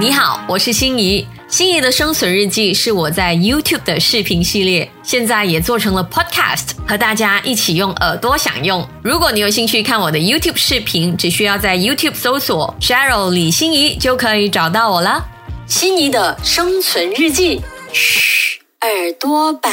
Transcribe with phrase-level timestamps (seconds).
[0.00, 1.26] 你好，我是心仪。
[1.46, 8.88] 心仪的生存日记是我在 YouTube 的视频系列，现在也做成了 Podcast，和大家一起用耳朵享用。
[9.02, 15.22] 如果你有兴趣看我的 YouTube 视频，只需要在 YouTube 搜索 Cheryl 李心怡就可以找到我了。
[15.66, 17.60] 心仪的生存日记，
[17.92, 19.70] 嘘，耳朵版。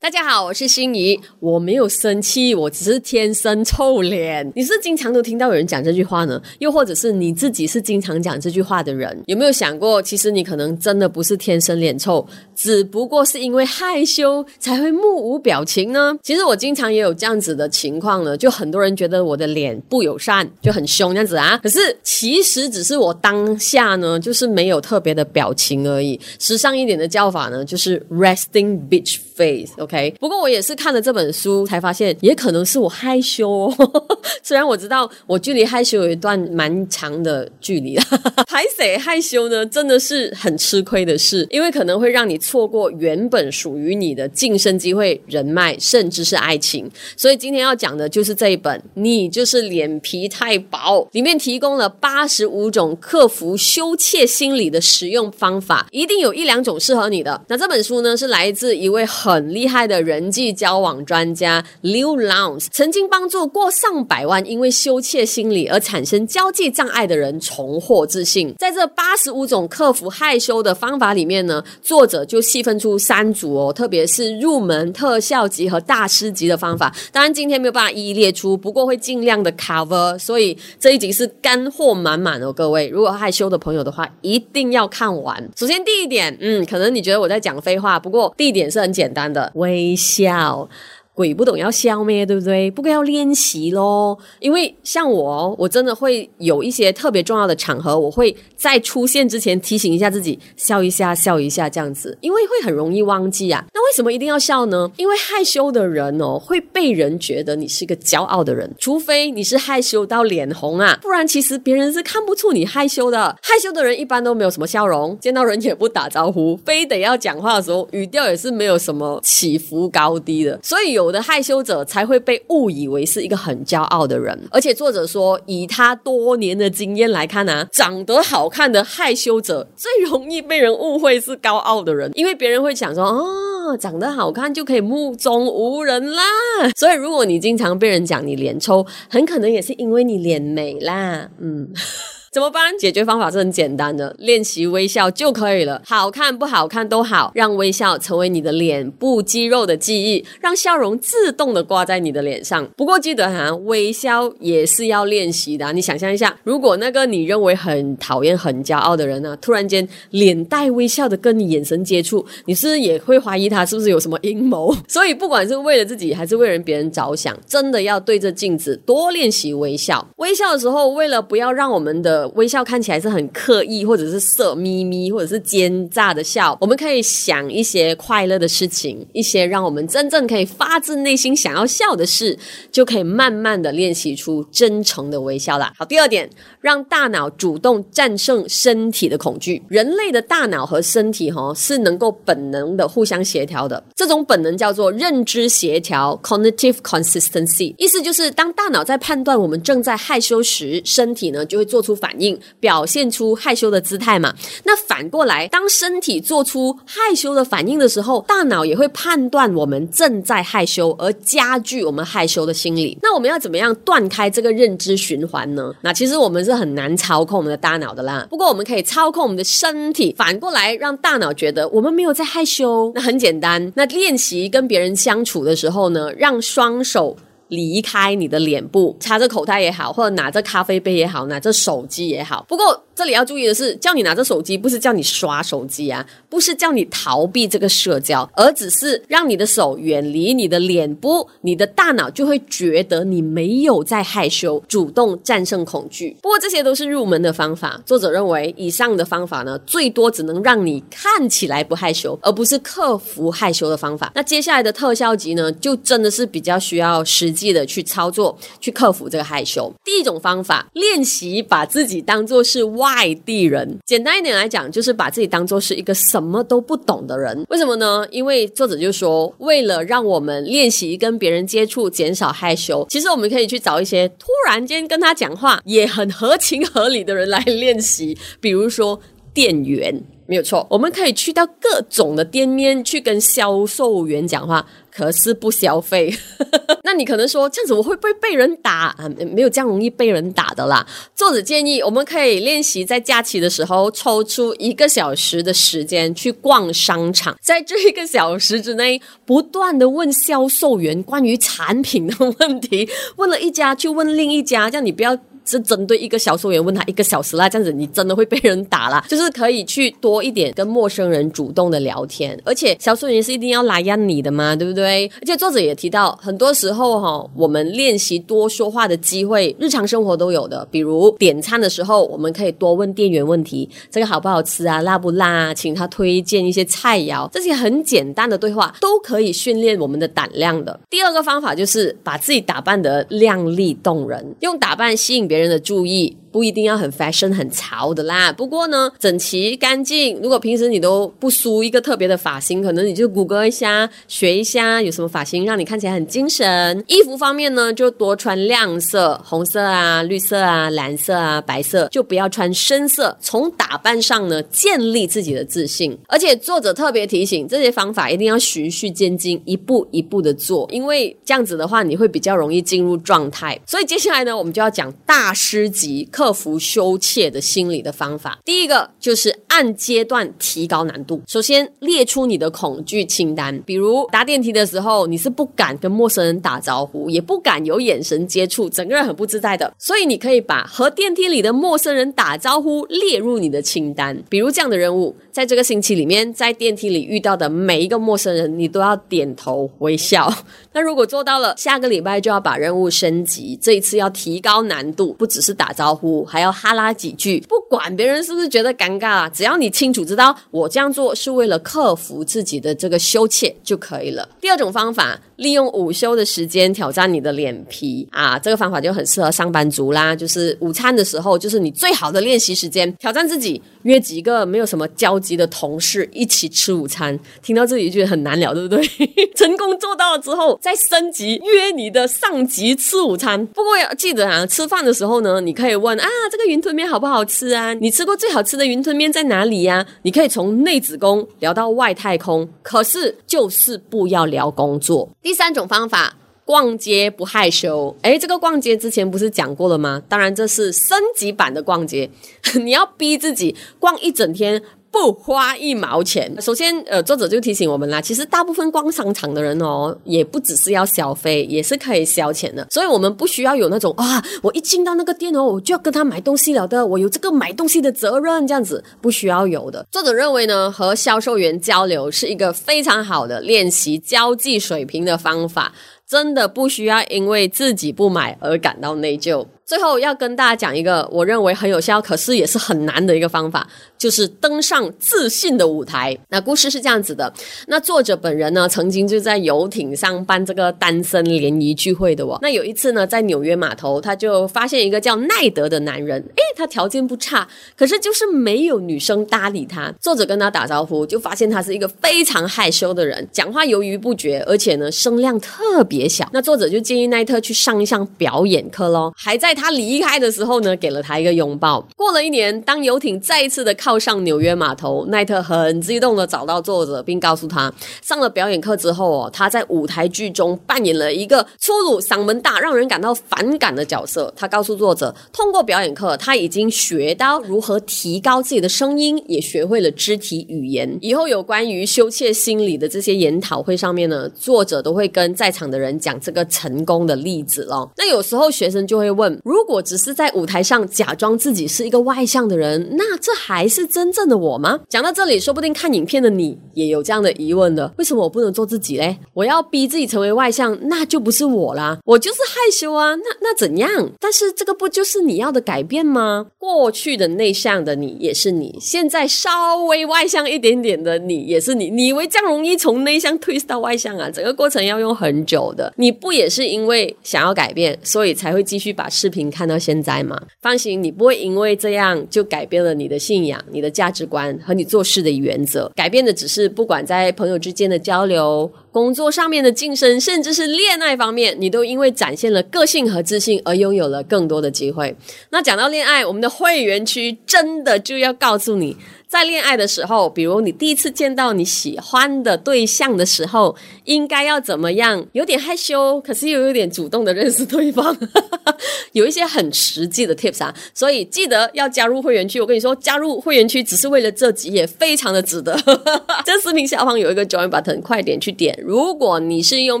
[0.06, 4.48] 大家好，我是心怡，我没有生气，我只是天生臭脸。
[4.54, 6.40] 你是经常都听到有人讲这句话呢？
[6.60, 9.20] 又或者是你自己是经常讲这句话的人？
[9.26, 12.24] 有没有想过，其实你可能真的不是天生脸臭，
[12.54, 16.16] 只不过是因为害羞才会目无表情呢？
[16.22, 21.58] 其实我经常也有这样子的情况呢，就很多人觉得我的脸不友善，就很凶这样子啊。
[21.64, 26.20] 可是其实只是我当下呢，就是没有特别的表情而已。
[26.38, 30.14] 时尚一点的叫法呢，就是 resting bitch face，OK。
[30.18, 33.50] 不过我也是看了这本书才发现，也可能是我害羞。
[33.50, 33.74] 哦。
[34.42, 37.98] 虽然我知道我距离害羞有一段蛮长的距离，
[38.48, 39.66] 害谁害羞呢？
[39.66, 46.90] 真的是很吃亏的事，因为可能会让你错过原本属于你的晋升机会、人脉，甚至是爱情。
[47.16, 57.40] 所以今天要讲的就是这一本《你就是脸皮太薄》，里面提供了八十五种克服羞怯心理的实用方法，一定有一两种适合你的。
[57.48, 59.86] 那这本书呢，是来自一位很厉害。
[59.86, 68.52] 的人际交往专家 Liu Lounge 曾经帮助过上百万因为羞怯心理而产生交际障碍的人重获自信。
[68.58, 76.92] 在这八十五种克服害羞的方法里面呢，作者就细分出三组哦，特别是入门、特效级和大师级的方法。
[77.12, 80.18] 当然今天没有办法一一列出，不过会尽量的 cover。
[80.18, 85.48] 所以这一集是干货满满哦，各位如果害羞的朋友的话，一定要看完。
[85.54, 89.50] 首先第一点，嗯，可能你觉得我在讲废话，不过第一点是很简单单的。
[89.54, 90.68] 微笑。
[91.16, 92.70] 鬼不懂要笑咩，对不对？
[92.70, 94.18] 不过要练习咯。
[94.38, 103.64] 因为像我，我真的会有一些特别重要的场合，我会在出现之前提醒一下自己，笑一下，笑一下这样子，因为会很容易忘记啊。
[103.72, 104.92] 那为什么一定要笑呢？
[104.98, 113.34] 因为害羞的人哦，会被人觉得你是个骄傲的人，除非你是害羞到脸红啊，不然其实别人是看不出你害羞的。
[113.40, 121.05] 害羞的人一般都没有什么笑容，见到人也不打招呼，非得要讲话的时候，语调也是没有什么起伏高低的，所以有。
[121.06, 136.22] 有的害羞者才会被误以为是一个很骄傲的人，而且作者说，以他多年的经验来看啊，长得好看的害羞者最容易被人误会是高傲的人，因为别人会想说，哦，长得好看就可以目中无人啦。
[136.76, 141.68] 所以如果你经常被人讲你脸抽，很可能也是因为你脸美啦，嗯。
[142.36, 142.76] 怎么办？
[142.76, 145.80] 解决方法是很简单的，练习微笑就可以了。
[145.86, 152.68] 好看不好看都好，让微笑成为你的脸部肌肉的记忆，让笑容自动的挂在你的脸上。
[152.76, 155.72] 不过记得哈，微笑也是要练习的。
[155.72, 164.76] 你想象一下，如果那个你认为很讨厌、很骄傲的人呢，突然间脸带微笑的跟你眼神接触，你是也会怀疑他是不是有什么阴谋？
[164.86, 170.06] 所以不管是为了自己还是为人别人着想，真的要对着镜子多练习微笑。
[170.16, 176.56] 微笑的时候，为了不要让我们的微笑看起来是很刻意，或者是色眯眯，或者是奸诈的笑。
[176.60, 182.36] 我们可以想一些快乐的事情，一些让我们真正可以发自内心想要笑的事，
[182.72, 185.72] 就可以慢慢的练习出真诚的微笑啦。
[185.78, 186.28] 好，第二点，
[186.60, 189.62] 让大脑主动战胜身体的恐惧。
[189.68, 197.74] 人类的大脑和身体哈是能够本能的互相协调的，这种本能叫做认知协调 （cognitive consistency）。
[197.78, 202.15] 意思就是当大脑在判断我们正在害羞时，身体呢就会做出反。
[202.20, 204.34] 应表现出害羞的姿态嘛？
[204.64, 212.98] 那反过来，当身体做出害羞的反应的时候，大脑也会判断我们正在害羞，而加剧我们害羞的心理。
[213.02, 215.74] 那我们要怎么样断开这个认知循环呢？
[215.80, 218.26] 那其实我们是很难操控我们的大脑的啦。
[218.30, 222.92] 不过我们可以操控我们的身体，反过来让大脑觉得我们没有在害羞。
[222.94, 227.16] 那很简单，那练习跟别人相处的时候呢，让双手。
[227.48, 232.44] 离开你的脸部，插着口袋也好，或者拿着咖啡杯也好，拿着手机也好。
[232.48, 246.16] 不过这里要注意的是，叫你拿着手机，不是叫你刷手机啊，不是叫你逃避这个社交，而只是让你的手远离你的脸部，你的大脑就会觉得你没有在害羞，主动战胜恐惧。
[246.22, 247.80] 不过这些都是入门的方法。
[247.84, 254.10] 作者认为，以上的方法呢，最多只能让你看起来不害羞，而不是克服害羞的方法。
[254.14, 257.35] 那接下来的特效级呢，就真的是比较需要时。
[257.36, 259.70] 记得去操作，去克服这个害羞。
[259.84, 263.78] 第一种方法，练习把自己当做是外地人。
[263.84, 267.44] 简单一点来讲，就是把自己当做是一个什么都不懂的人。
[267.50, 268.06] 为什么呢？
[268.10, 278.16] 因为作者就说，为了让我们练习跟别人接触，减少害羞，其实我们可以去找一些突然间跟他讲话也很合情合理的人来练习。
[278.40, 278.98] 比如说。
[279.36, 280.02] 店员。
[280.26, 286.12] 没有错，我们可以去到各种的店面去跟销售员讲话，可是不消费。
[286.82, 289.08] 那你可能说这样子我会不会被人打啊？
[289.32, 290.86] 没有这样容易被人打的啦。
[291.14, 305.16] 作者建议我们可以练习在假期的时候抽出一个小时的时间去逛商场，在这一个小时之内不断的问销售员关于产品的问题，问了一家就问另一家，这样你不要。
[305.46, 309.04] 是针对一个销售员问他一个小时啦，这样子你真的会被人打啦。
[309.08, 315.10] 就是可以去多一点跟陌生人主动的聊天，而且销售员是一定要拉压你的嘛，对不对？
[315.20, 320.66] 而且作者也提到，很多时候哈，我们练习多说话的机会，日常生活都有的。
[320.70, 330.78] 比如点餐的时候，我们可以多问店员问题，这个好不好吃啊，辣不辣啊，请他推荐一些菜肴，这些很简单的对话都可以训练我们的胆量的。
[330.90, 335.35] 第二个方法就是把自己打扮得靓丽动人，用打扮吸引别。
[335.36, 336.16] 别人的注意。
[336.30, 340.20] 不一定要很 fashion 很潮的啦，不过呢，整齐干净。
[340.22, 346.84] 如果平时你都不梳一个特别的发型，可能你就谷歌一下，学一下有什么发型让你看起来很精神。
[346.86, 353.16] 衣服方面呢，就多穿亮色，红色啊、绿色啊、蓝色啊、白色，就不要穿深色。
[353.20, 355.96] 从打扮上呢，建立自己的自信。
[356.06, 363.58] 而且作者特别提醒，这些方法一定要循序渐进，一步一步的做，因为这样子的话，你会比较容易进入状态。
[363.66, 366.25] 所以接下来呢，我们就要讲大师级课。
[366.26, 371.22] 克服羞怯的心理的方法，第一个就是按阶段提高难度。
[371.28, 379.72] 首先列出你的恐惧清单，比如搭电梯的时候，你是不敢跟陌生人打招呼，也不敢有眼神接触，整个人很不自在的。
[379.78, 384.20] 所以你可以把和电梯里的陌生人打招呼列入你的清单。
[384.28, 390.28] 比如这样的任务，在这个星期里面，在电梯里遇到的每一个陌生人，你都要点头微笑。
[390.74, 396.05] 那如果做到了，下个礼拜就要把任务升级，这一次要提高难度，不只是打招呼。
[396.24, 404.28] 还要哈拉几句，不管别人是不是觉得尴尬啊，只要你清楚知道我这样做是为了克服自己的这个羞怯就可以了。
[404.40, 410.14] 第二种方法，利用午休的时间挑战你的脸皮啊，这个方法就很适合上班族啦。
[410.14, 417.18] 就是午餐的时候，就是你最好的练习时间，挑战自己，约几个没有什么交集的同事一起吃午餐。
[417.42, 418.86] 听到这里觉得很难了，对不对？
[419.34, 423.44] 成功做到了之后，再升级约你的上级吃午餐。
[423.48, 425.95] 不过要记得啊，吃饭的时候呢，你可以问。
[425.98, 427.74] 啊，这个云吞面好不好吃啊？
[427.74, 429.86] 你吃过最好吃的云吞面在哪里呀？
[430.02, 435.08] 你可以从内子宫聊到外太空，可是就是不要聊工作。
[435.22, 437.94] 第三种方法，逛街不害羞。
[438.02, 440.02] 诶，这个逛街之前不是讲过了吗？
[440.08, 442.08] 当然这是升级版的逛街，
[442.62, 444.62] 你要逼自己逛一整天。
[445.02, 446.34] 不花一毛钱。
[446.40, 452.66] 首先，呃，作者就提醒我们啦，其实大部分逛商场的人哦，也不只是要消费，也是可以消遣的。
[452.70, 459.86] 所以，我们不需要有那种啊，我一进到那个店哦，我就要跟他买东西了的，我有这个买东西的责任，这样子不需要有的。
[459.92, 465.74] 作者认为呢，和销售员交流是一个非常好的练习交际水平的方法，
[466.08, 469.44] 真的不需要因为自己不买而感到内疚。
[469.66, 473.66] 最后要跟大家讲一个我认为很有效，可是也是很难的一个方法，
[473.98, 476.16] 就是登上自信的舞台。
[476.28, 477.32] 那故事是这样子的：
[477.66, 482.38] 那作者本人呢，曾经就在游艇上办这个单身联谊聚会的哦。
[482.40, 489.92] 那有一次呢，在纽约码头，他就发现一个叫奈德的男人，诶，他条件不差，可是就是没有女生搭理他。
[490.00, 496.28] 作者跟他打招呼，就发现他是一个非常害羞的人，讲话犹豫不决，而且呢声量特别小。
[496.32, 499.55] 那作者就建议奈特去上一项表演课喽，还在。
[499.56, 501.84] 他离开的时候呢，给了他一个拥抱。
[501.96, 507.72] 过了一年，当游艇再一次的靠上纽约码头，奈特很激动的找到作者，并告诉他，
[508.02, 514.32] 上了表演课之后哦，他在舞台剧中扮演了一个粗鲁、嗓门大、让人感到反感的角色。
[514.36, 520.98] 他告诉作者，通过表演课，他已经学到如何提高自己的声音，也学会了肢体语言。
[521.00, 527.90] 以后有关于羞怯心理的这些研讨会上面呢，作者都会跟在场的人讲这个成功的例子咯。
[527.96, 529.40] 那有时候学生就会问。
[529.46, 534.80] 如果只是在舞台上假装自己是一个外向的人，那这还是真正的我吗？
[534.88, 539.16] 讲到这里，说不定看影片的你也有这样的疑问的：为什么我不能做自己嘞？
[539.34, 543.14] 我要逼自己成为外向，那就不是我啦，我就是害羞啊。
[543.14, 544.10] 那那怎样？
[544.18, 546.46] 但是这个不就是你要的改变吗？
[546.58, 551.88] 过去的内向的你也是你，现在稍微外向一点点的你也是你。
[551.88, 554.28] 你以为这样容易从内向退到外向啊？
[554.28, 555.94] 整个过程要用很久的。
[555.96, 559.35] 你不也是因为想要改变，所以才会继续把视频？
[559.50, 560.40] 看到现在吗？
[560.60, 565.90] 放心，你不会因为这样就改变了你的信仰、你的价值观和你做事的原则。
[565.94, 575.14] 改变的只是，不管在朋友之间的交流、工作上面的晋升，甚至是恋爱方面，你都因为展现了个性和自信而拥有了更多的机会。
[575.50, 578.96] 那讲到恋爱，我们的会员区真的就要告诉你。
[579.28, 583.74] 在恋爱的时候，比如你第一次见到你喜欢的对象的时候，
[584.04, 585.26] 应该要怎么样？
[585.32, 588.16] 有点害羞，可是又有点主动的认识对方，
[589.12, 590.72] 有一些很实际的 tips 啊。
[590.94, 592.60] 所以记得要加入会员区。
[592.60, 595.76] 我跟你说，加入会员区只是为了这集，也非常的值得。
[596.46, 598.78] 这视频下方有一个 join button，快点去点。
[598.86, 600.00] 如果你是用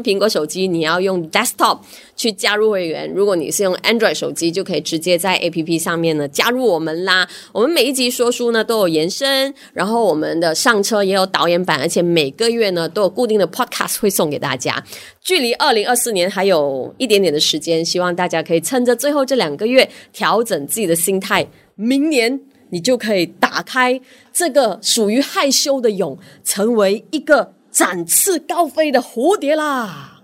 [0.00, 1.80] 苹果手机，你要用 desktop
[2.14, 7.28] 去加入会员；如果你是用 Android 手机，就可以直接在 APP 上面呢加入我们啦。
[7.50, 14.80] 我们每一集说书呢都有延伸，然后我们的上车也有导演版，而且每个月呢都有固定的 podcast 会送给大家。
[15.20, 22.40] 距离二零二四年还有一点点的时间，希望大家可以趁着最后这两个月调整自己的心态，明年
[22.70, 24.00] 你就可以打开
[24.32, 30.15] 这个属于害羞的蛹，成为一个展翅高飞的蝴蝶啦！